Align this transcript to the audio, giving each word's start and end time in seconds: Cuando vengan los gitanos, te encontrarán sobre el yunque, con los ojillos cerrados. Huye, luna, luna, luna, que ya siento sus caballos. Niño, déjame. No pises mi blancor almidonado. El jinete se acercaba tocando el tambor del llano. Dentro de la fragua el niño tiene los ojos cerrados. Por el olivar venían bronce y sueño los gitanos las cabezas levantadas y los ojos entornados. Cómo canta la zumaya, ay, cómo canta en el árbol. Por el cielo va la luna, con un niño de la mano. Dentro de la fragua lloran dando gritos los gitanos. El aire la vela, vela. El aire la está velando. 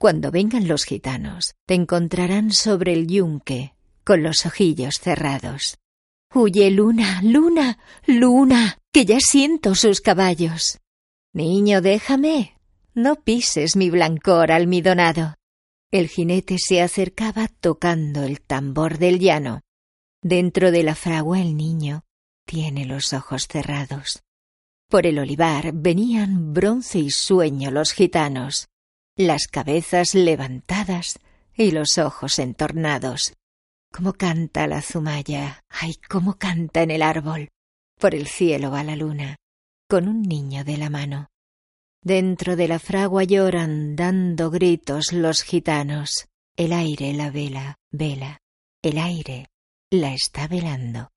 Cuando 0.00 0.30
vengan 0.30 0.66
los 0.66 0.84
gitanos, 0.84 1.56
te 1.66 1.74
encontrarán 1.74 2.52
sobre 2.52 2.94
el 2.94 3.06
yunque, 3.06 3.74
con 4.02 4.22
los 4.22 4.46
ojillos 4.46 4.98
cerrados. 4.98 5.76
Huye, 6.34 6.70
luna, 6.70 7.20
luna, 7.22 7.78
luna, 8.06 8.78
que 8.94 9.04
ya 9.04 9.18
siento 9.20 9.74
sus 9.74 10.00
caballos. 10.00 10.78
Niño, 11.34 11.82
déjame. 11.82 12.56
No 12.94 13.16
pises 13.16 13.76
mi 13.76 13.90
blancor 13.90 14.52
almidonado. 14.52 15.34
El 15.90 16.08
jinete 16.08 16.56
se 16.58 16.80
acercaba 16.80 17.48
tocando 17.48 18.22
el 18.22 18.40
tambor 18.40 18.96
del 18.96 19.18
llano. 19.18 19.60
Dentro 20.22 20.70
de 20.70 20.82
la 20.82 20.94
fragua 20.94 21.42
el 21.42 21.58
niño 21.58 22.06
tiene 22.46 22.86
los 22.86 23.12
ojos 23.12 23.48
cerrados. 23.48 24.22
Por 24.88 25.04
el 25.04 25.18
olivar 25.18 25.72
venían 25.74 26.54
bronce 26.54 27.00
y 27.00 27.10
sueño 27.10 27.70
los 27.70 27.92
gitanos 27.92 28.70
las 29.16 29.46
cabezas 29.46 30.14
levantadas 30.14 31.18
y 31.54 31.72
los 31.72 31.98
ojos 31.98 32.38
entornados. 32.38 33.34
Cómo 33.92 34.12
canta 34.12 34.66
la 34.66 34.82
zumaya, 34.82 35.64
ay, 35.68 35.94
cómo 36.08 36.38
canta 36.38 36.82
en 36.82 36.90
el 36.90 37.02
árbol. 37.02 37.48
Por 37.98 38.14
el 38.14 38.26
cielo 38.26 38.70
va 38.70 38.84
la 38.84 38.96
luna, 38.96 39.36
con 39.88 40.08
un 40.08 40.22
niño 40.22 40.64
de 40.64 40.76
la 40.76 40.90
mano. 40.90 41.28
Dentro 42.02 42.56
de 42.56 42.66
la 42.68 42.78
fragua 42.78 43.24
lloran 43.24 43.94
dando 43.94 44.50
gritos 44.50 45.12
los 45.12 45.42
gitanos. 45.42 46.28
El 46.56 46.72
aire 46.72 47.12
la 47.12 47.30
vela, 47.30 47.76
vela. 47.90 48.38
El 48.82 48.96
aire 48.96 49.48
la 49.90 50.14
está 50.14 50.46
velando. 50.46 51.10